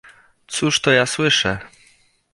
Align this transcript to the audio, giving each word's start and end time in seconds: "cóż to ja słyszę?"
"cóż 0.47 0.81
to 0.81 0.91
ja 0.91 1.05
słyszę?" 1.05 1.57